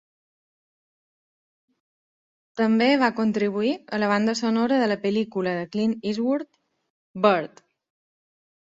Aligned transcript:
També 2.61 2.87
va 3.03 3.11
contribuir 3.19 3.77
a 3.77 4.01
la 4.05 4.11
banda 4.15 4.37
sonora 4.43 4.81
de 4.85 4.89
la 4.95 5.01
pel·lícula 5.07 5.55
de 5.61 5.71
Clint 5.77 5.97
Eastwood 6.01 6.53
"Bird". 7.27 7.65